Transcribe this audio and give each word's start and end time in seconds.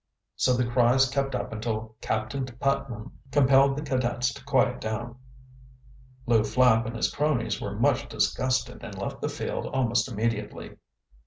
So 0.35 0.55
the 0.57 0.65
cries 0.65 1.07
kept 1.07 1.35
up 1.35 1.53
until 1.53 1.95
Captain 2.01 2.43
Putnam 2.43 3.19
compelled 3.31 3.75
the 3.77 3.83
cadets 3.83 4.33
to 4.33 4.43
quiet 4.45 4.81
down. 4.81 5.17
Lew 6.25 6.43
Flapp 6.43 6.87
and 6.87 6.95
his 6.95 7.13
cronies 7.13 7.61
were 7.61 7.77
much 7.77 8.09
disgusted 8.09 8.83
and 8.83 8.97
left 8.97 9.21
the 9.21 9.29
field 9.29 9.67
almost 9.67 10.07
immediately. 10.09 10.73